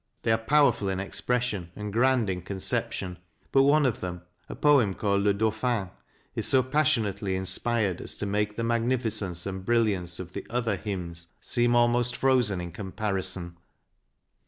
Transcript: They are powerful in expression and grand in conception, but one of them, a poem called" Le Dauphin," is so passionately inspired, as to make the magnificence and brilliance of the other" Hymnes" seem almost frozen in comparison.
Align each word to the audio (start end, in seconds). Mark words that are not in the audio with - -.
They 0.23 0.31
are 0.31 0.37
powerful 0.39 0.89
in 0.89 0.99
expression 0.99 1.69
and 1.75 1.93
grand 1.93 2.27
in 2.27 2.41
conception, 2.41 3.19
but 3.51 3.61
one 3.61 3.85
of 3.85 4.01
them, 4.01 4.23
a 4.49 4.55
poem 4.55 4.95
called" 4.95 5.21
Le 5.21 5.31
Dauphin," 5.31 5.91
is 6.33 6.47
so 6.47 6.63
passionately 6.63 7.35
inspired, 7.35 8.01
as 8.01 8.15
to 8.15 8.25
make 8.25 8.55
the 8.55 8.63
magnificence 8.63 9.45
and 9.45 9.63
brilliance 9.63 10.17
of 10.17 10.33
the 10.33 10.47
other" 10.49 10.75
Hymnes" 10.79 11.27
seem 11.39 11.75
almost 11.75 12.15
frozen 12.15 12.59
in 12.59 12.71
comparison. 12.71 13.57